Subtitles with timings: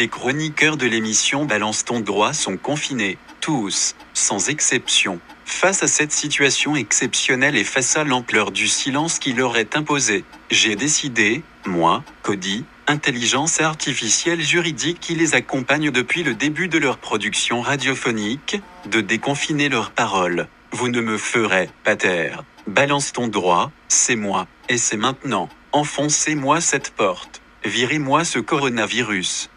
[0.00, 5.20] Les chroniqueurs de l'émission Balance ton droit sont confinés, tous, sans exception.
[5.44, 10.24] Face à cette situation exceptionnelle et face à l'ampleur du silence qui leur est imposé,
[10.50, 16.96] j'ai décidé, moi, Cody, intelligence artificielle juridique qui les accompagne depuis le début de leur
[16.96, 20.48] production radiophonique, de déconfiner leurs paroles.
[20.72, 22.42] Vous ne me ferez pas taire.
[22.66, 25.50] Balance ton droit, c'est moi, et c'est maintenant.
[25.72, 27.42] Enfoncez-moi cette porte.
[27.66, 29.50] Virez-moi ce coronavirus.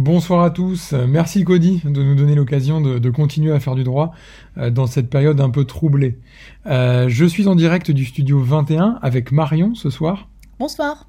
[0.00, 4.14] Bonsoir à tous, merci Cody de nous donner l'occasion de, continuer à faire du droit
[4.56, 6.16] euh, dans cette période un peu troublée.
[6.64, 10.30] Euh, je suis en direct du studio 21 avec Marion ce soir.
[10.58, 11.06] Bonsoir.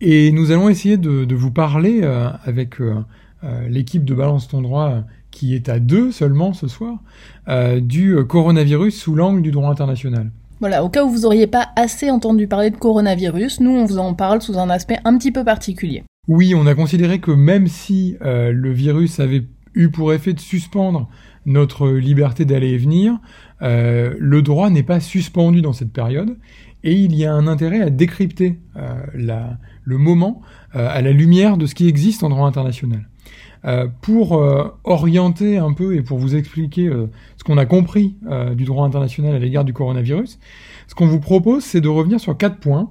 [0.00, 2.76] Et nous allons essayer de, vous parler euh, avec
[3.68, 6.96] l'équipe de Balance ton droit qui est à deux seulement ce soir,
[7.82, 10.30] du coronavirus sous l'angle du droit international.
[10.60, 13.98] Voilà, au cas où vous n'auriez pas assez entendu parler de coronavirus, nous on vous
[13.98, 16.04] en parle sous un aspect un petit peu particulier.
[16.30, 20.38] Oui, on a considéré que même si euh, le virus avait eu pour effet de
[20.38, 21.08] suspendre
[21.44, 23.18] notre liberté d'aller et venir,
[23.62, 26.36] euh, le droit n'est pas suspendu dans cette période,
[26.84, 28.94] et il y a un intérêt à décrypter euh,
[29.82, 30.40] le moment
[30.72, 33.08] à la lumière de ce qui existe en droit international.
[34.00, 34.40] pour
[34.84, 36.88] orienter un peu et pour vous expliquer
[37.38, 38.14] ce qu'on a compris
[38.54, 40.38] du droit international à l'égard du coronavirus,
[40.86, 42.88] ce qu'on vous propose, c'est de revenir sur quatre points.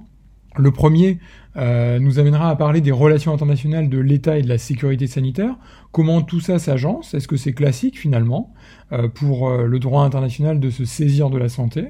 [0.56, 1.18] Le premier,
[1.56, 5.56] euh, nous amènera à parler des relations internationales de l'État et de la sécurité sanitaire,
[5.90, 8.52] comment tout ça s'agence, est-ce que c'est classique finalement
[8.92, 11.88] euh, pour euh, le droit international de se saisir de la santé?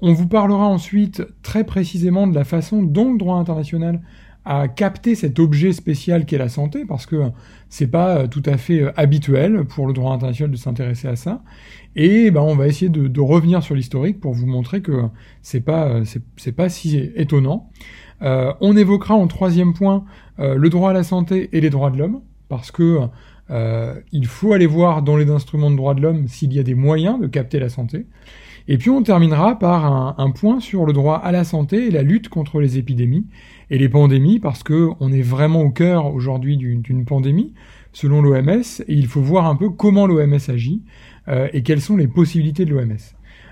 [0.00, 4.00] On vous parlera ensuite très précisément de la façon dont le droit international
[4.46, 7.30] a capté cet objet spécial qu'est la santé, parce que
[7.68, 11.42] c'est pas tout à fait habituel pour le droit international de s'intéresser à ça.
[11.94, 15.02] Et ben, on va essayer de, de revenir sur l'historique pour vous montrer que
[15.42, 16.00] c'est pas,
[16.38, 17.70] c'est pas si étonnant.
[18.22, 20.04] Euh, on évoquera en troisième point
[20.38, 23.00] euh, le droit à la santé et les droits de l'homme, parce que
[23.50, 26.62] euh, il faut aller voir dans les instruments de droits de l'homme s'il y a
[26.62, 28.06] des moyens de capter la santé.
[28.68, 32.02] Et puis on terminera par un, point sur le droit à la santé et la
[32.02, 33.26] lutte contre les épidémies
[33.70, 37.54] et les pandémies, parce que on est vraiment au cœur aujourd'hui d'une pandémie,
[37.92, 40.82] selon l'OMS, et il faut voir un peu comment l'OMS agit
[41.52, 42.98] et quelles sont les possibilités de l'OMS.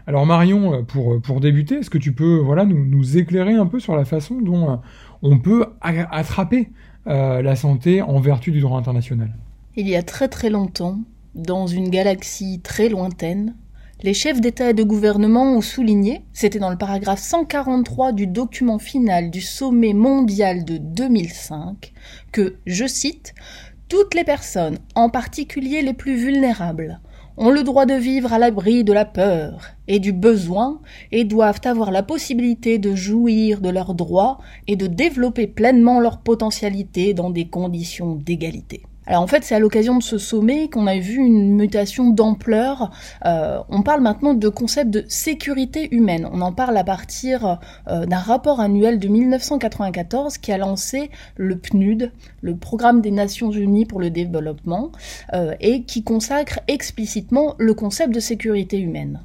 [0.09, 3.53] Alors Marion, euh, pour, euh, pour débuter, est-ce que tu peux voilà, nous, nous, éclairer
[3.53, 4.77] un peu sur la façon dont euh,
[5.21, 6.71] on peut attraper
[7.05, 9.31] la santé en vertu du droit international?
[9.77, 10.99] Il y a très très longtemps,
[11.35, 13.55] dans une galaxie très lointaine,
[14.03, 18.79] les chefs d'État et de gouvernement ont souligné, c'était dans le paragraphe 143 du document
[18.79, 21.95] final du sommet mondial de 2005,
[22.31, 23.35] que, je cite,
[23.89, 27.01] toutes les personnes, en particulier les plus vulnérables,
[27.39, 30.81] ont le droit de vivre à l'abri de la peur et du besoin
[31.13, 36.19] et doivent avoir la possibilité de jouir de leurs droits et de développer pleinement leur
[36.19, 38.83] potentialité dans des conditions d'égalité.
[39.09, 42.91] Alors en fait, c'est à l'occasion de ce sommet qu'on a vu une mutation d'ampleur.
[43.25, 46.29] Euh, on parle maintenant de concept de sécurité humaine.
[46.31, 47.59] On en parle à partir
[47.89, 53.51] euh, d'un rapport annuel de 1994 qui a lancé le PNUD, le Programme des Nations
[53.51, 54.93] Unies pour le développement,
[55.33, 59.21] euh, et qui consacre explicitement le concept de sécurité humaine.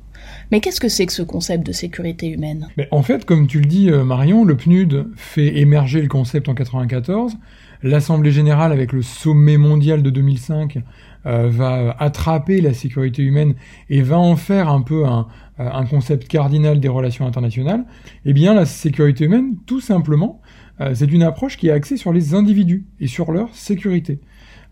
[0.51, 2.69] Mais qu'est-ce que c'est que ce concept de sécurité humaine?
[2.91, 7.35] En fait, comme tu le dis, Marion, le PNUD fait émerger le concept en 1994
[7.83, 10.79] l'Assemblée générale, avec le sommet mondial de 2005,
[11.25, 13.55] euh, va attraper la sécurité humaine
[13.89, 15.27] et va en faire un peu un,
[15.59, 17.85] euh, un concept cardinal des relations internationales,
[18.25, 20.41] eh bien la sécurité humaine, tout simplement,
[20.81, 24.19] euh, c'est une approche qui est axée sur les individus et sur leur sécurité.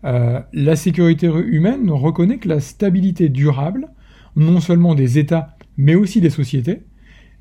[0.02, 3.86] la sécurité humaine reconnaît que la stabilité durable,
[4.34, 6.82] non seulement des États, mais aussi des sociétés,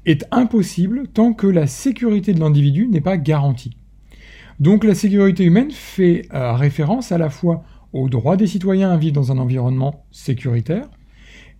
[0.05, 3.80] est impossible tant que la sécurité de l'individu n'est pas garantie.
[4.61, 7.63] Donc la sécurité humaine fait euh, référence à la fois
[7.93, 10.87] au droit des citoyens à vivre dans un environnement sécuritaire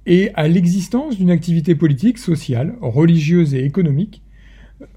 [0.05, 4.21] et à l'existence d'une activité politique, sociale, religieuse et économique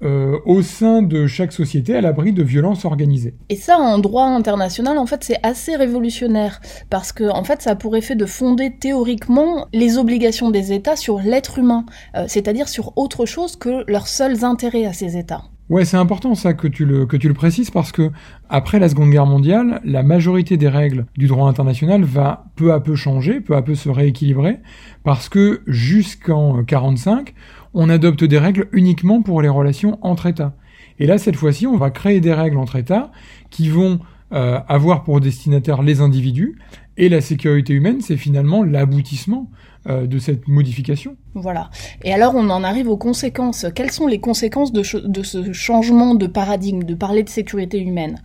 [0.03, 3.33] euh, au sein de chaque société à l'abri de violences organisées.
[3.49, 6.61] Et ça, en droit international, en fait, c'est assez révolutionnaire
[6.91, 10.95] parce que, en fait, ça a pour effet de fonder théoriquement les obligations des États
[10.95, 15.45] sur l'être humain, euh, c'est-à-dire sur autre chose que leurs seuls intérêts à ces États.
[15.67, 18.11] Ouais, c'est important ça que tu le que tu le précises parce que
[18.49, 22.79] après la Seconde Guerre mondiale, la majorité des règles du droit international va peu à
[22.79, 24.59] peu changer, peu à peu se rééquilibrer
[25.03, 27.33] parce que jusqu'en 45,
[27.73, 30.53] on adopte des règles uniquement pour les relations entre États.
[30.99, 33.11] Et là, cette fois-ci, on va créer des règles entre États
[33.49, 33.99] qui vont
[34.33, 36.59] euh, avoir pour destinataire les individus
[36.97, 39.49] et la sécurité humaine, c'est finalement l'aboutissement
[39.87, 41.15] euh, de cette modification.
[41.33, 41.69] Voilà.
[42.03, 43.65] Et alors on en arrive aux conséquences.
[43.75, 48.21] Quelles sont les conséquences de, de ce changement de paradigme, de parler de sécurité humaine?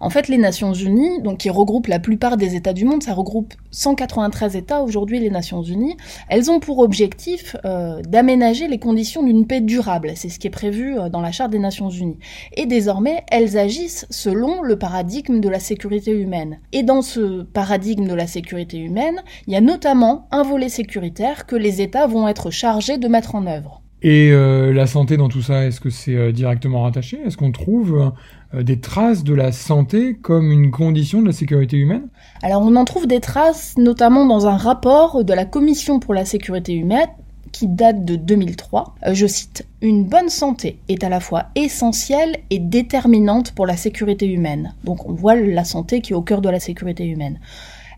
[0.00, 3.14] En fait, les Nations Unies, donc qui regroupent la plupart des États du monde, ça
[3.14, 5.96] regroupe 193 États aujourd'hui, les Nations Unies,
[6.28, 10.12] elles ont pour objectif euh, d'aménager les conditions d'une paix durable.
[10.14, 12.18] C'est ce qui est prévu euh, dans la Charte des Nations Unies.
[12.56, 16.58] Et désormais, elles agissent selon le paradigme de la sécurité humaine.
[16.72, 21.46] Et dans ce paradigme de la sécurité humaine, il y a notamment un volet sécuritaire
[21.46, 23.82] que les États vont être chargés de mettre en œuvre.
[24.02, 27.18] Et euh, la santé dans tout ça, est-ce que c'est directement rattaché?
[27.24, 28.12] Est-ce qu'on trouve
[28.62, 32.08] des traces de la santé comme une condition de la sécurité humaine?
[32.42, 36.24] Alors on en trouve des traces notamment dans un rapport de la Commission pour la
[36.24, 37.08] sécurité humaine
[37.54, 38.96] qui date de 2003.
[39.12, 44.26] je cite Une bonne santé est à la fois essentielle et déterminante pour la sécurité
[44.26, 44.74] humaine.
[44.82, 47.38] Donc on voit la santé qui est au cœur de la sécurité humaine.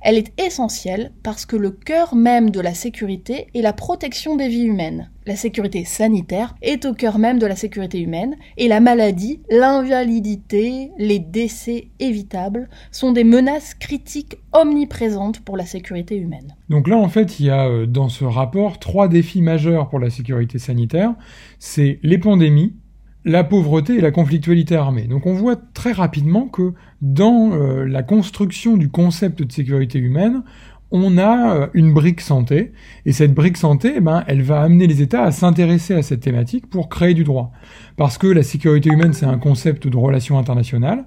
[0.02, 4.48] Elle est essentielle parce que le cœur même de la sécurité est la protection des
[4.48, 5.10] vies humaines.
[5.26, 10.92] La sécurité sanitaire est au cœur même de la sécurité humaine et la maladie, l'invalidité,
[10.98, 16.54] les décès évitables sont des menaces critiques omniprésentes pour la sécurité humaine.
[16.68, 19.98] Donc là, en fait, il y a euh, dans ce rapport trois défis majeurs pour
[19.98, 21.14] la sécurité sanitaire.
[21.58, 22.74] C'est les pandémies,
[23.26, 25.08] la pauvreté et la conflictualité armée.
[25.08, 30.44] Donc on voit très rapidement que dans euh, la construction du concept de sécurité humaine,
[30.92, 32.72] on a euh, une brique santé,
[33.04, 36.20] et cette brique santé, eh ben, elle va amener les États à s'intéresser à cette
[36.20, 37.50] thématique pour créer du droit.
[37.96, 41.04] Parce que la sécurité humaine, c'est un concept de relation internationale,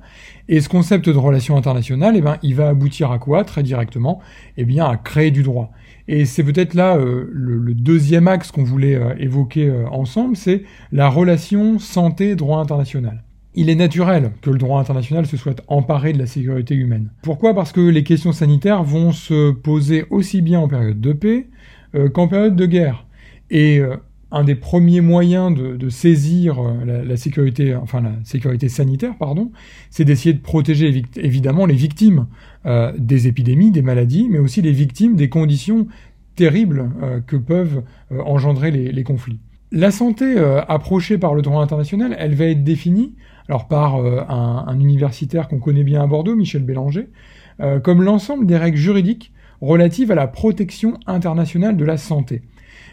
[0.52, 4.20] et ce concept de relation internationale, eh ben, il va aboutir à quoi, très directement?
[4.58, 5.72] Eh bien, à créer du droit.
[6.08, 10.64] Et c'est peut-être là euh, le, deuxième axe qu'on voulait euh, évoquer euh, ensemble, c'est
[10.92, 13.24] la relation santé-droit international.
[13.54, 17.12] Il est naturel que le droit international se soit emparé de la sécurité humaine.
[17.22, 17.54] Pourquoi?
[17.54, 21.48] Parce que les questions sanitaires vont se poser aussi bien en période de paix
[22.14, 23.06] qu'en période de guerre.
[23.50, 23.82] Et
[24.32, 29.52] un des premiers moyens de, saisir la, sécurité, enfin la sécurité sanitaire, pardon,
[29.90, 32.28] c'est d'essayer de protéger évidemment les victimes
[32.66, 35.88] euh, des épidémies, des maladies, mais aussi les victimes des conditions
[36.36, 39.40] terribles euh, que peuvent euh, engendrer les, conflits.
[39.72, 40.36] La santé
[40.68, 43.14] approchée par le droit international, elle va être définie
[43.48, 47.08] alors par un, universitaire qu'on connaît bien à Bordeaux, Michel Bélanger,
[47.84, 49.32] comme l'ensemble des règles juridiques
[49.62, 52.42] relatives à la protection internationale de la santé.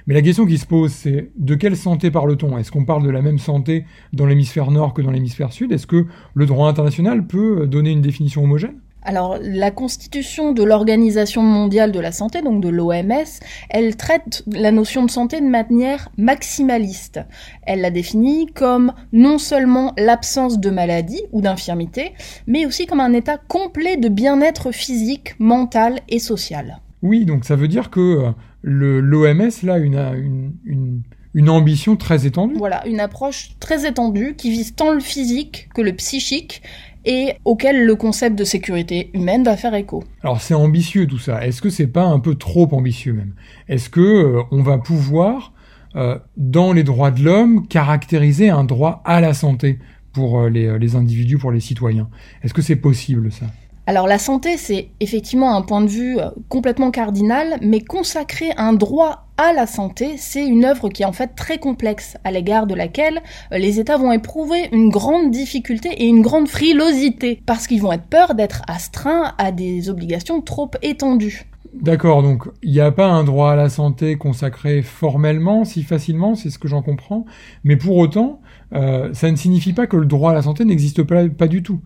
[0.07, 2.57] Mais la question qui se pose, c'est de quelle santé parle-t-on?
[2.59, 5.73] Est-ce qu'on parle de la même santé dans l'hémisphère nord que dans l'hémisphère sud?
[5.73, 8.79] Est-ce que le droit international peut donner une définition homogène?
[9.03, 14.71] Alors, la constitution de l'Organisation mondiale de la santé, donc de l'OMS, elle traite la
[14.71, 17.21] notion de santé de manière maximaliste.
[17.63, 22.13] Elle la définit comme non seulement l'absence de maladie ou d'infirmité,
[22.47, 26.81] mais aussi comme un état complet de bien-être physique, mental et social.
[27.03, 28.31] Oui, donc ça veut dire que euh,
[28.69, 31.03] l'OMS, là, une, une,
[31.35, 32.57] une ambition très étendue.
[32.59, 36.63] Voilà, une approche très étendue qui vise tant le physique que le psychique
[37.05, 40.03] et auquel le concept de sécurité humaine va faire écho.
[40.25, 41.47] Alors c'est ambitieux tout ça.
[41.47, 43.35] Est-ce que c'est pas un peu trop ambitieux même?
[43.69, 45.53] Est-ce que euh, on va pouvoir
[45.95, 49.79] euh, dans les droits de l'homme caractériser un droit à la santé
[50.13, 52.09] pour euh, les, les individus, pour les citoyens?
[52.43, 53.47] Est-ce que c'est possible ça?
[53.87, 58.73] Alors la santé, c'est effectivement un point de vue euh, complètement cardinal, mais consacrer un
[58.73, 62.67] droit à la santé, c'est une œuvre qui est en fait très complexe, à l'égard
[62.67, 67.69] de laquelle euh, les États vont éprouver une grande difficulté et une grande frilosité, parce
[67.69, 71.45] qu'ils vont être peur d'être astreints à des obligations trop étendues.
[71.81, 76.35] D'accord, donc il n'y a pas un droit à la santé consacré formellement, si facilement,
[76.35, 77.27] c'est ce que j'en comprends,
[77.65, 78.41] mais pour autant,
[78.77, 81.81] euh, ça ne signifie pas que le droit à la santé n'existe pas, du tout.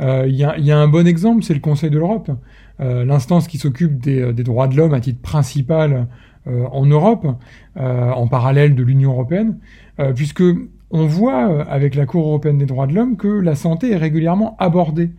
[0.00, 2.30] Euh, il y, a, un bon exemple, c'est le Conseil de l'Europe,
[2.80, 6.06] euh, l'instance qui s'occupe des, droits de l'homme à titre principal
[6.48, 7.26] en Europe,
[7.74, 9.58] en parallèle de l'Union européenne,
[10.14, 10.44] puisque
[10.92, 14.54] on voit avec la Cour européenne des droits de l'homme que la santé est régulièrement
[14.60, 15.10] abordée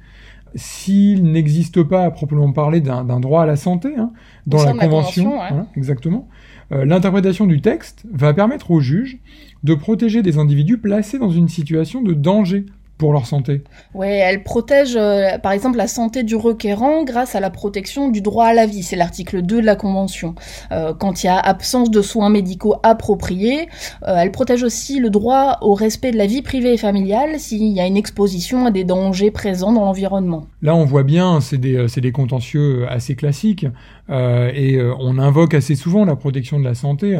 [0.55, 4.11] s'il n'existe pas à proprement parler d'un droit à la santé hein,
[4.45, 5.39] dans la convention,
[5.75, 6.27] exactement,
[6.71, 9.19] l'interprétation du texte va permettre au juge
[9.63, 12.65] de protéger des individus placés dans une situation de danger
[12.97, 13.63] pour leur santé.
[13.93, 18.21] Oui, elle protège euh, par exemple la santé du requérant grâce à la protection du
[18.21, 20.35] droit à la vie, c'est l'article 2 de la Convention.
[20.71, 23.67] Euh, quand il y a absence de soins médicaux appropriés,
[24.07, 27.67] euh, elle protège aussi le droit au respect de la vie privée et familiale s'il
[27.67, 30.47] y a une exposition à des dangers présents dans l'environnement.
[30.61, 33.67] Là on voit bien, c'est des, des, contentieux assez classiques
[34.09, 37.19] et on invoque assez souvent la protection de la santé.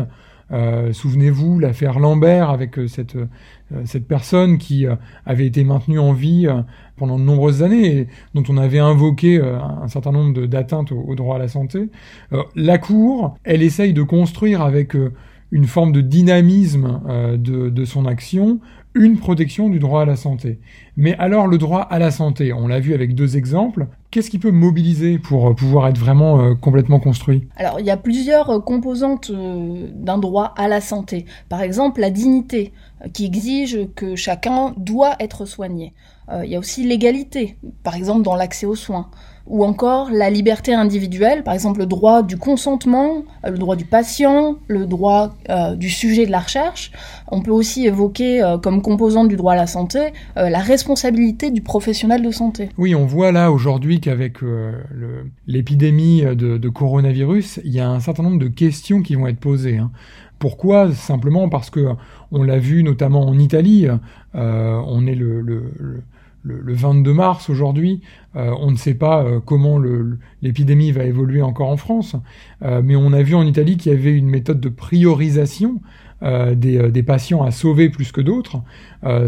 [0.52, 3.26] Euh, souvenez-vous l'affaire Lambert avec euh, cette, euh,
[3.84, 4.86] cette personne qui
[5.26, 6.48] avait été maintenue en vie
[6.96, 11.36] pendant de nombreuses années et dont on avait invoqué un certain nombre d'atteintes au, droit
[11.36, 11.90] à la santé.
[12.56, 14.96] la Cour, elle essaye de construire avec
[15.52, 17.02] une forme de dynamisme
[17.38, 18.60] de, de, son action
[18.98, 20.60] une protection du droit à la santé.
[20.96, 24.40] Mais alors le droit à la santé, on l'a vu avec deux exemples, qu'est-ce qui
[24.40, 27.48] peut mobiliser pour euh, pouvoir être vraiment euh, complètement construit?
[27.56, 31.26] Alors il y a plusieurs euh, composantes d'un droit à la santé.
[31.50, 32.74] Par exemple la dignité,
[33.14, 35.94] qui exige que chacun doit être soigné.
[36.44, 39.12] il y a aussi l'égalité, par exemple dans l'accès aux soins
[39.50, 43.86] ou encore la liberté individuelle, par exemple le droit du consentement, euh, le droit du
[43.86, 46.92] patient, le droit euh, du sujet de la recherche.
[47.30, 50.00] On peut aussi évoquer euh, comme composante du droit à la santé
[50.36, 52.70] la responsabilité du professionnel de santé.
[52.78, 54.38] Oui, on voit là aujourd'hui qu'avec
[55.48, 59.78] l'épidémie de, coronavirus, il y a un certain nombre de questions qui vont être posées.
[59.78, 59.92] Hein.
[60.40, 60.94] Pourquoi?
[60.94, 61.88] Simplement parce que
[62.32, 63.88] on l'a vu notamment en Italie,
[64.34, 65.64] on est le le,
[66.46, 68.02] 22 mars aujourd'hui.
[68.36, 69.80] Euh, on ne sait pas euh, comment
[70.42, 72.16] l'épidémie va évoluer encore en France,
[72.62, 75.82] euh, mais on a vu en Italie qu'il y avait une méthode de priorisation
[76.22, 78.62] des, des, patients à sauver plus que d'autres.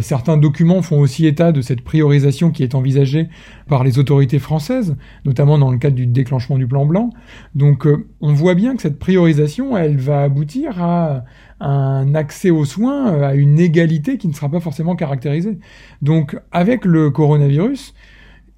[0.02, 3.30] certains documents font aussi état de cette priorisation qui est envisagée
[3.68, 7.12] par les autorités françaises, notamment dans le cadre du déclenchement du plan blanc.
[7.54, 7.88] Donc
[8.22, 11.26] on voit bien que cette priorisation, elle va aboutir à
[11.60, 15.60] un accès aux soins, euh, à une égalité qui ne sera pas forcément caractérisée.
[16.02, 17.94] Donc avec le coronavirus,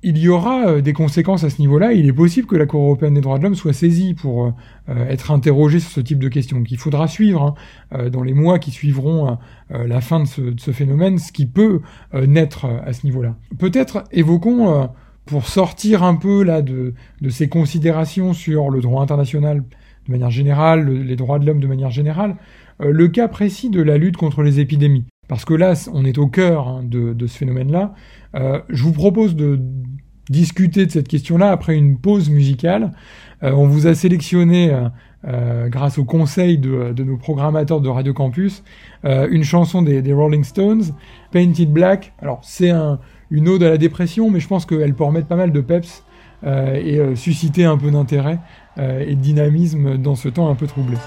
[0.03, 1.93] il y aura euh, des conséquences à ce niveau-là.
[1.93, 4.53] Il est possible que la Cour européenne des droits de l'homme soit saisie pour
[4.89, 6.57] euh, être interrogée sur ce type de questions.
[6.57, 7.55] Donc il faudra suivre
[7.91, 9.37] hein, dans les mois qui suivront
[9.69, 11.81] la fin de ce, phénomène ce qui peut
[12.13, 13.35] naître à ce niveau-là.
[13.57, 14.89] Peut-être évoquons,
[15.25, 16.93] pour sortir un peu là de,
[17.29, 19.63] ces considérations sur le droit international
[20.07, 22.35] de manière générale, les droits de l'homme de manière générale,
[22.81, 25.05] euh, le cas précis de la lutte contre les épidémies.
[25.31, 27.93] Parce que là, on est au cœur hein, de, ce phénomène-là.
[28.35, 29.61] Euh, je vous propose de
[30.29, 32.91] discuter de cette question-là après une pause musicale.
[33.41, 34.77] Euh, on vous a sélectionné,
[35.23, 38.61] grâce au conseil de, nos programmateurs de Radio Campus,
[39.05, 40.83] une chanson des, Rolling Stones,
[41.31, 42.11] Painted Black.
[42.21, 42.73] Alors c'est
[43.29, 46.03] une ode à la dépression, mais je pense qu'elle peut remettre pas mal de peps
[46.45, 48.39] et susciter un peu d'intérêt
[48.77, 50.97] et de dynamisme dans ce temps un peu troublé.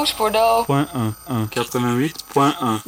[0.00, 0.64] Campus Bordeaux.
[0.64, 2.80] Point 1, 1, 88.1.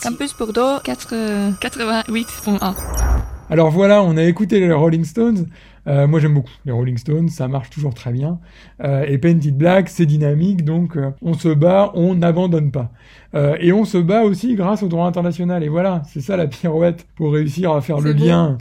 [0.00, 1.14] Campus Bordeaux 4,
[1.60, 2.76] 88.1.
[3.50, 5.48] Alors voilà, on a écouté les Rolling Stones.
[5.88, 8.38] Euh, moi j'aime beaucoup les Rolling Stones, ça marche toujours très bien.
[8.84, 12.92] Euh, et Painted Black, c'est dynamique, donc euh, on se bat, on n'abandonne pas.
[13.34, 15.64] Euh, et on se bat aussi grâce au droit international.
[15.64, 18.56] Et voilà, c'est ça la pirouette pour réussir à faire le beau, lien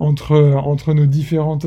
[0.00, 1.66] entre entre nos différentes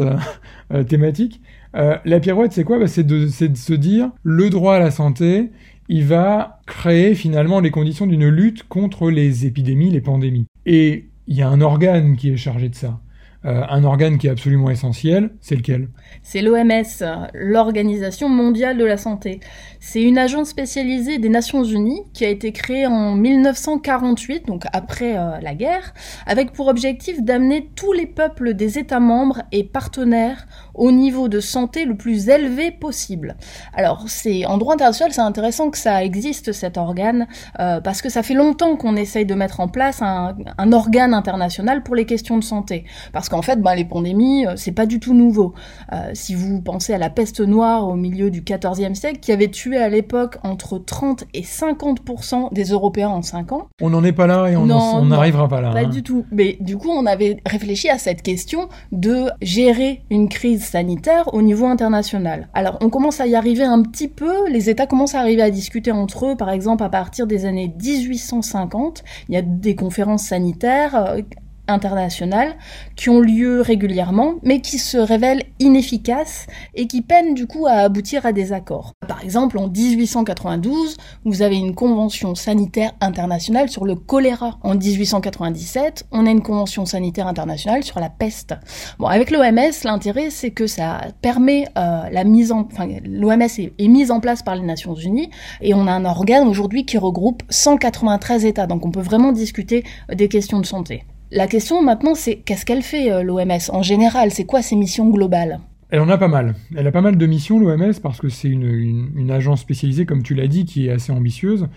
[1.76, 2.80] euh, la pirouette, c'est quoi?
[2.80, 5.52] Bah, C'est de, de se dire le droit à la santé,
[5.88, 10.46] il va créer finalement les conditions d'une lutte contre les épidémies, les pandémies.
[10.66, 13.00] Et il y a un organe qui est chargé de ça.
[13.46, 15.88] Euh, un organe qui est absolument essentiel, c'est lequel?
[16.24, 19.40] C'est l'OMS, l'Organisation mondiale de la santé.
[19.80, 25.18] C'est une agence spécialisée des Nations Unies qui a été créée en 1948, donc après
[25.18, 25.94] euh, la guerre,
[26.26, 31.40] avec pour objectif d'amener tous les peuples des États membres et partenaires au niveau de
[31.40, 33.38] santé le plus élevé possible.
[33.74, 37.28] Alors, c'est en droit international, c'est intéressant que ça existe cet organe
[37.60, 40.36] euh, parce que ça fait longtemps qu'on essaye de mettre en place un,
[40.72, 42.86] organe international pour les questions de santé.
[43.14, 45.54] Parce qu'en fait, ben, les pandémies, euh, c'est pas du tout nouveau.
[45.94, 49.50] Euh, si vous pensez à la peste noire au milieu du XIVe siècle, qui avait
[49.50, 53.68] tué à l'époque entre 30 et 50% des Européens en 5 ans.
[53.82, 55.72] On n'en est pas là et on n'arrivera pas là.
[55.72, 55.90] Pas hein.
[55.90, 56.26] du tout.
[56.32, 61.42] Mais du coup, on avait réfléchi à cette question de gérer une crise sanitaire au
[61.42, 62.50] niveau international.
[62.54, 64.50] Alors, on commence à y arriver un petit peu.
[64.50, 66.36] Les États commencent à arriver à discuter entre eux.
[66.36, 71.22] Par exemple, à partir des années 1850, il y a des conférences sanitaires euh,
[71.70, 72.56] internationales
[72.96, 77.74] qui ont lieu régulièrement, mais qui se révèlent inefficaces et qui peinent du coup à
[77.74, 78.94] aboutir à des accords.
[79.08, 84.58] Par exemple, en 1892, vous avez une convention sanitaire internationale sur le choléra.
[84.64, 88.56] En 1897, on a une convention sanitaire internationale sur la peste.
[88.98, 93.74] Bon, avec l'OMS, l'intérêt c'est que ça permet euh, la mise en, enfin, l'OMS est,
[93.78, 95.30] est mise en place par les Nations Unies
[95.62, 98.68] et on a un organe aujourd'hui qui regroupe 193 États.
[98.68, 101.04] Donc on peut vraiment discuter des questions de santé.
[101.32, 104.32] La question maintenant, c'est qu'est-ce qu'elle fait euh, l'OMS en général?
[104.32, 105.60] C'est quoi ses missions globales?
[105.92, 106.56] Elle en a pas mal.
[106.76, 110.34] Elle a pas mal de missions, l'OMS, parce que c'est une, agence spécialisée, comme tu
[110.34, 111.68] l'as dit, qui est assez ambitieuse.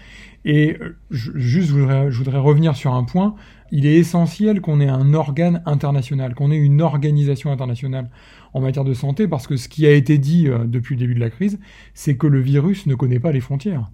[0.47, 3.35] Et euh, juste, je voudrais, je voudrais revenir sur un point.
[3.71, 8.11] Il est essentiel qu'on ait un organe international, qu'on ait une organisation internationale
[8.55, 11.15] en matière de santé, parce que ce qui a été dit euh, depuis le début
[11.15, 11.59] de la crise,
[11.93, 13.91] c'est que le virus ne connaît pas les frontières.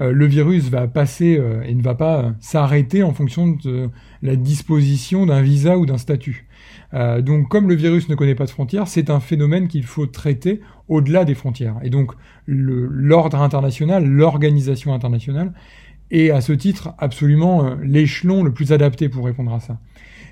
[0.00, 3.90] Euh, le virus va passer euh, et ne va pas euh, s'arrêter en fonction de
[4.22, 6.46] la disposition d'un visa ou d'un statut.
[6.92, 10.60] donc comme le virus ne connaît pas de frontières, c'est un phénomène qu'il faut traiter
[10.88, 11.76] au-delà des frontières.
[11.82, 12.12] Et donc
[12.46, 15.52] l'ordre international, l'organisation internationale
[16.10, 19.78] est à ce titre absolument l'échelon le plus adapté pour répondre à ça.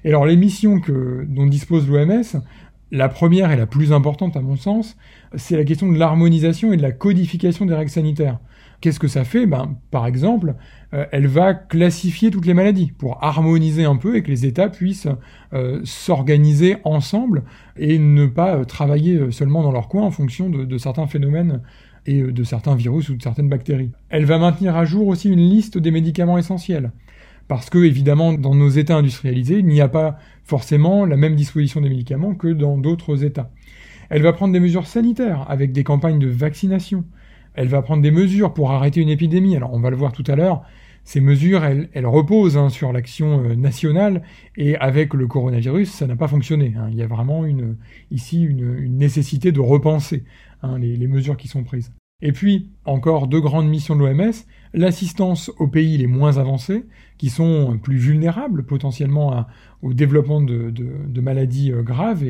[0.05, 0.83] Et alors les missions
[1.29, 2.43] dont dispose l'OMS,
[2.91, 4.97] la première et la plus importante à mon sens,
[5.37, 8.39] c'est la question de l'harmonisation et de la codification des règles sanitaires.
[8.81, 9.47] Qu'est-ce que ça fait?
[9.47, 10.55] Ben, Par exemple,
[10.95, 14.69] euh, elle va classifier toutes les maladies pour harmoniser un peu et que les États
[14.69, 15.09] puissent
[15.53, 17.43] euh, s'organiser ensemble
[17.77, 21.61] et ne pas euh, travailler seulement dans leur coin en fonction de, de, certains phénomènes
[22.07, 23.91] et de certains virus ou de certaines bactéries.
[24.11, 26.93] Elle va maintenir à jour aussi une liste des médicaments essentiels.
[27.49, 31.81] Parce que, évidemment, dans nos États industrialisés, il n'y a pas forcément la même disposition
[31.81, 33.51] des médicaments que dans d'autres États.
[34.11, 37.05] Elle va prendre des mesures sanitaires avec des campagnes de vaccination
[37.59, 39.57] elle va prendre des mesures pour arrêter une épidémie.
[39.57, 40.63] Alors on va le voir tout à l'heure,
[41.03, 44.23] ces mesures, elles, reposent hein, sur l'action euh, nationale
[44.57, 46.75] et avec le coronavirus, ça n'a pas fonctionné.
[46.79, 46.89] Hein.
[46.93, 47.45] Il y a vraiment
[48.13, 50.25] ici une, nécessité de repenser
[50.63, 51.93] hein, les, mesures qui sont prises.
[52.23, 54.33] Et puis, encore deux grandes missions de l'OMS,
[54.75, 56.85] l'assistance aux pays les moins avancés,
[57.17, 59.47] qui sont plus vulnérables potentiellement
[59.83, 62.23] au développement de, maladies euh, graves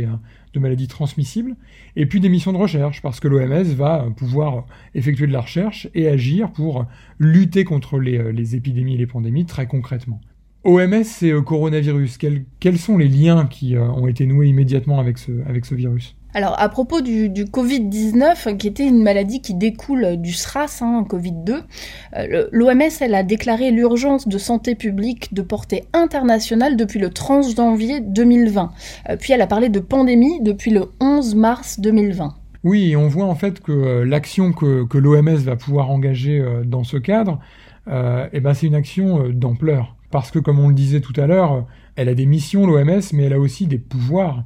[0.58, 1.56] maladies transmissibles,
[1.96, 5.88] et puis des missions de recherche, parce que l'OMS va pouvoir effectuer de la recherche
[5.94, 6.86] et agir pour
[7.18, 10.20] lutter contre les, euh, épidémies et les pandémies très concrètement.
[10.64, 15.74] OMS et euh, coronavirus, quels, sont les liens qui ont été noués immédiatement avec ce
[15.74, 16.17] virus?
[16.38, 21.04] Alors, à propos du, du Covid-19, qui était une maladie qui découle du SRAS, hein,
[21.10, 21.62] Covid-2,
[22.14, 27.98] euh, l'OMS, a déclaré l'urgence de santé publique de portée internationale depuis le 30 janvier
[27.98, 28.70] 2020.
[29.08, 32.36] Euh, puis elle a parlé de pandémie depuis le 11 mars 2020.
[32.62, 36.98] Oui, on voit en fait que euh, l'action que, l'OMS va pouvoir engager dans ce
[36.98, 37.40] cadre,
[37.88, 39.96] eh ben, c'est une action d'ampleur.
[40.12, 43.24] Parce que, comme on le disait tout à l'heure, elle a des missions, l'OMS, mais
[43.24, 44.44] elle a aussi des pouvoirs.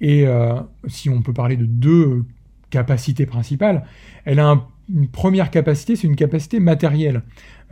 [0.00, 0.54] Et euh,
[0.86, 2.24] si on peut parler de deux
[2.70, 3.84] capacités principales,
[4.24, 7.22] elle a un, une première capacité, c'est une capacité matérielle.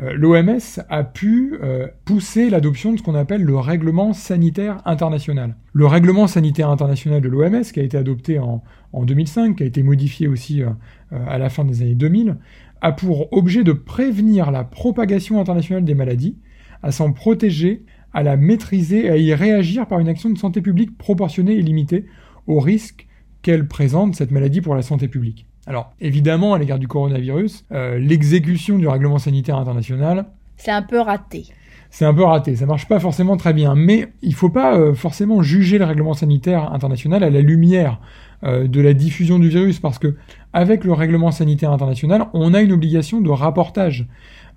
[0.01, 5.57] Euh, L'OMS a pu euh, pousser l'adoption de ce qu'on appelle le règlement sanitaire international.
[5.73, 9.67] Le règlement sanitaire international de l'OMS, qui a été adopté en, en, 2005, qui a
[9.67, 10.63] été modifié aussi
[11.11, 12.37] à la fin des années 2000,
[12.81, 16.37] a pour objet de prévenir la propagation internationale des maladies,
[16.83, 20.61] à s'en protéger, à la maîtriser et à y réagir par une action de santé
[20.61, 22.07] publique proportionnée et limitée
[22.47, 23.07] aux risques
[23.43, 25.47] qu'elle présente, cette maladie, pour la santé publique.
[25.67, 30.27] Alors, évidemment, à l'égard du coronavirus, euh, l'exécution du règlement sanitaire international...
[30.57, 31.47] C'est un peu raté.
[31.91, 34.95] C'est un peu raté, ça marche pas forcément très bien, mais il faut pas euh,
[34.95, 38.01] forcément juger le règlement sanitaire international à la lumière
[38.45, 40.17] euh, de la diffusion du virus, parce que
[40.55, 44.07] avec le règlement sanitaire international, on a une obligation de rapportage.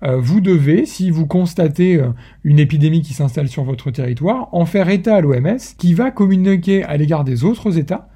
[0.02, 2.08] Euh, vous devez, si vous constatez euh,
[2.44, 6.84] une épidémie qui s'installe sur votre territoire, en faire état à l'OMS, qui va communiquer
[6.84, 8.08] à l'égard des autres États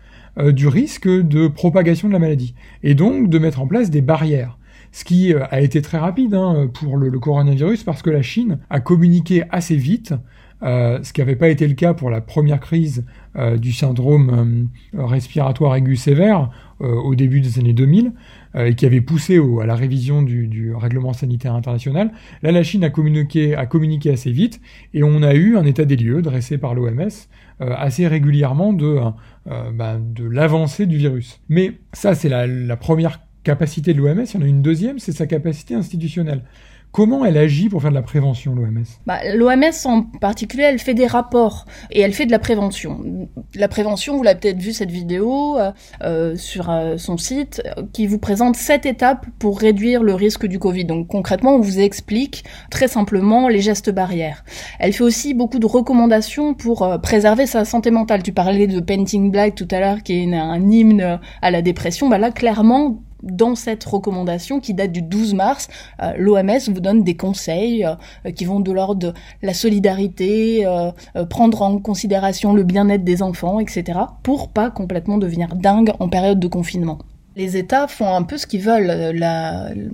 [0.53, 4.59] du risque de propagation de la maladie, et donc de mettre en place des barrières.
[4.93, 8.79] Ce qui a été très rapide hein, pour le, coronavirus parce que la Chine a
[8.79, 10.15] communiqué assez vite
[10.63, 14.69] euh, ce qui n'avait pas été le cas pour la première crise euh, du syndrome
[14.95, 16.51] euh, respiratoire aigu sévère
[16.83, 18.15] au début des années 2000,
[18.55, 22.11] et qui avait poussé à la révision du, règlement sanitaire international.
[22.43, 24.63] Là, la Chine a communiqué, a communiqué assez vite,
[24.95, 27.11] et on a eu un état des lieux dressé par l'OMS
[27.59, 28.97] assez régulièrement de,
[29.45, 31.43] bah, de l'avancée du virus.
[31.51, 34.25] Mais ça, c'est la, la première capacité de l'OMS.
[34.25, 36.45] Il y en a une deuxième, c'est sa capacité institutionnelle.
[36.93, 40.95] Comment elle agit pour faire de la prévention, l'OMS bah, L'OMS en particulier, elle fait
[40.95, 43.29] des rapports et elle fait de la prévention.
[43.55, 45.71] La prévention, vous l'avez peut-être vu cette vidéo euh,
[46.03, 50.59] euh sur euh, son site, qui vous présente sept étapes pour réduire le risque du
[50.59, 50.85] Covid.
[50.85, 54.45] Donc concrètement, on vous explique très simplement les gestes barrières.
[54.81, 58.25] Elle fait aussi beaucoup de recommandations pour euh, préserver sa santé mentale.
[58.25, 62.09] Tu parlais de Painting Black tout à l'heure, qui est un hymne à la dépression.
[62.09, 65.69] Bah là, clairement, dans cette recommandation qui date du 12 mars,
[66.03, 70.91] euh, l'OMS vous donne des conseils euh, qui vont de l'ordre de la solidarité, euh,
[71.29, 76.41] prendre en considération le bien-être des enfants, etc., pour pas complètement devenir dingue en période
[76.41, 76.99] de confinement.
[77.37, 79.15] Les États font un peu ce qu'ils veulent.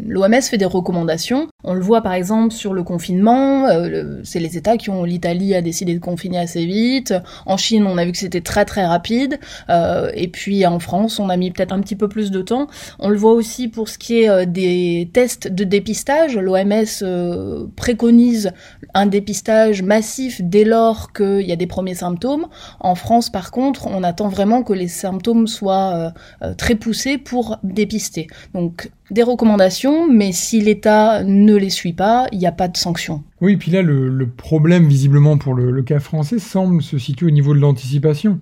[0.06, 1.48] L'OMS fait des recommandations.
[1.64, 3.66] On le voit par exemple sur le confinement.
[3.66, 5.04] Euh, c'est les États qui ont.
[5.04, 7.14] L'Italie a décidé de confiner assez vite.
[7.46, 9.40] En Chine, on a vu que c'était très très rapide.
[9.70, 12.66] Euh, et puis en France, on a mis peut-être un petit peu plus de temps.
[12.98, 16.36] On le voit aussi pour ce qui est euh, des tests de dépistage.
[16.36, 18.52] L'OMS préconise
[18.92, 22.48] un dépistage massif dès lors qu'il y a des premiers symptômes.
[22.80, 26.12] En France, par contre, on attend vraiment que les symptômes soient
[26.58, 28.26] très poussés pour dépister.
[28.54, 32.76] Donc des recommandations, mais si l'État ne les suit pas, il n'y a pas de
[32.76, 33.22] sanction.
[33.40, 37.54] Oui, puis là, le, problème, visiblement pour le, cas français, semble se situer au niveau
[37.54, 38.40] de l'anticipation.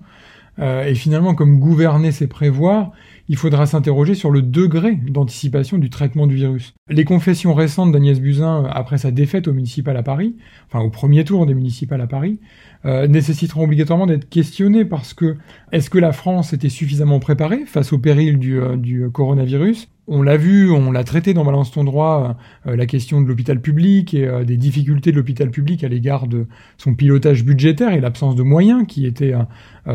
[0.61, 2.93] Euh, et finalement, comme gouverner, c'est prévoir,
[3.29, 6.75] il faudra s'interroger sur le degré d'anticipation du traitement du virus.
[6.89, 10.37] Les confessions récentes d'Agnès Buzyn après sa défaite au municipal à Paris,
[10.69, 12.39] enfin au premier tour des municipales à Paris,
[12.85, 15.37] euh, nécessiteront obligatoirement d'être questionnées parce que
[15.73, 19.89] est-ce que la France était suffisamment préparée face au péril euh, du coronavirus?
[20.07, 22.37] On l'a vu, on l'a traité dans Balance ton droit,
[22.67, 26.47] euh, la question de l'hôpital public et des difficultés de l'hôpital public à l'égard de
[26.79, 29.35] son pilotage budgétaire et l'absence de moyens qui étaient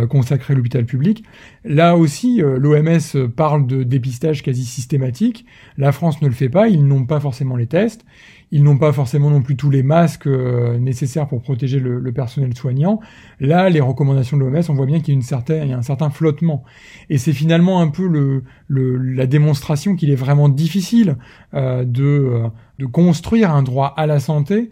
[0.09, 1.23] consacrés à l'hôpital public.
[1.63, 5.45] Là aussi, l'OMS parle de dépistage quasi systématique.
[5.77, 8.05] La France ne le fait pas, ils n'ont pas forcément les tests.
[8.51, 12.55] Ils n'ont pas forcément non plus tous les masques euh, nécessaires pour protéger le, personnel
[12.57, 12.99] soignant.
[13.39, 16.63] Là, les recommandations de l'OMS, on voit bien qu'il y a, un certain flottement.
[17.09, 21.17] Et c'est finalement un peu la démonstration qu'il est vraiment difficile
[21.53, 22.47] euh, de, euh,
[22.79, 24.71] de construire un droit à la santé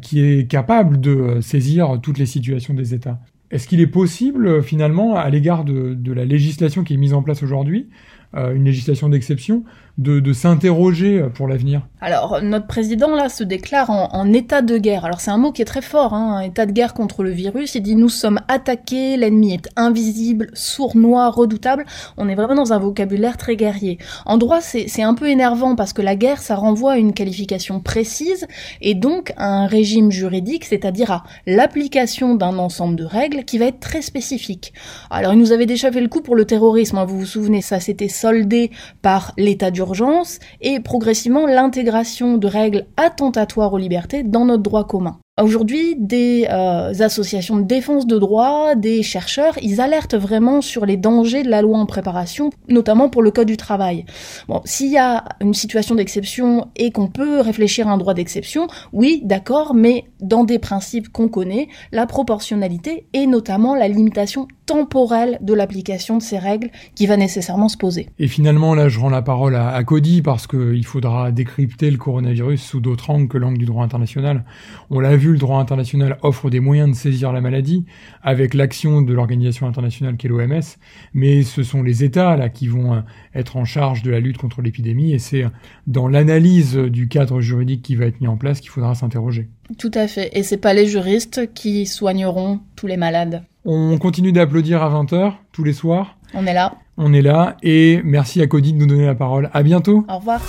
[0.00, 3.20] qui est capable de saisir toutes les situations des États.
[3.50, 7.42] Est-ce qu'il est possible, finalement, à l'égard de, la législation qui est mise en place
[7.42, 7.90] aujourd'hui,
[8.34, 9.64] une législation d'exception,
[9.98, 15.06] de, s'interroger pour l'avenir Alors, notre président, là, se déclare en, état de guerre.
[15.06, 17.74] Alors, c'est un mot qui est très fort, hein, état de guerre contre le virus.
[17.74, 21.86] Il dit «Nous sommes attaqués, l'ennemi est invisible, sournois, redoutable».
[22.18, 23.96] On est vraiment dans un vocabulaire très guerrier.
[24.26, 27.80] En droit, c'est un peu énervant parce que la guerre, ça renvoie à une qualification
[27.80, 28.46] précise
[28.82, 33.66] et donc à un régime juridique, c'est-à-dire à, l'application d'un ensemble de règles qui va
[33.66, 34.74] être très spécifique.
[35.08, 37.62] Alors, il nous avait déjà fait le coup pour le terrorisme, hein, vous vous souvenez,
[37.62, 39.85] ça s'était soldé par l'état d'urgence
[40.60, 45.18] et progressivement l'intégration de règles attentatoires aux libertés dans notre droit commun.
[45.38, 50.96] Aujourd'hui, des euh, associations de défense de droit, des chercheurs, ils alertent vraiment sur les
[50.96, 54.06] dangers de la loi en préparation, notamment pour le code du travail.
[54.48, 58.66] Bon, s'il y a une situation d'exception et qu'on peut réfléchir à un droit d'exception,
[58.94, 65.38] oui, d'accord, mais dans des principes qu'on connaît, la proportionnalité et notamment la limitation temporelle
[65.42, 68.08] de l'application de ces règles qui va nécessairement se poser.
[68.18, 72.62] Et finalement, là, je rends la parole à, Cody parce qu'il faudra décrypter le coronavirus
[72.62, 74.44] sous d'autres angles que l'angle du droit international.
[74.90, 77.84] On l'a vu vu, le droit international offre des moyens de saisir la maladie
[78.22, 80.62] avec l'action de l'organisation internationale qu'est l'OMS,
[81.14, 83.00] mais ce sont les États là qui vont euh,
[83.34, 85.44] être en charge de la lutte contre l'épidémie et c'est
[85.86, 89.48] dans l'analyse du cadre juridique qui va être mis en place qu'il faudra s'interroger.
[89.78, 90.30] Tout à fait.
[90.32, 93.44] Et c'est pas les juristes qui soigneront tous les malades.
[93.64, 96.18] On continue d'applaudir à 20h tous les soirs.
[96.34, 96.74] On est là.
[96.96, 99.50] On est là et merci à Cody de nous donner la parole.
[99.52, 100.06] À bientôt.
[100.08, 100.40] Au revoir.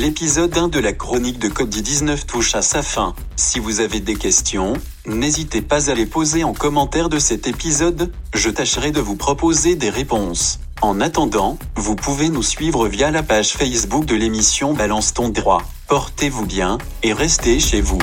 [0.00, 3.16] L'épisode 1 de la chronique de Cody 19 touche à sa fin.
[3.34, 4.74] Si vous avez des questions,
[5.06, 9.74] n'hésitez pas à les poser en commentaire de cet épisode, je tâcherai de vous proposer
[9.74, 10.60] des réponses.
[10.82, 15.64] En attendant, vous pouvez nous suivre via la page Facebook de l'émission Balance ton droit.
[15.88, 17.98] Portez-vous bien, et restez chez vous.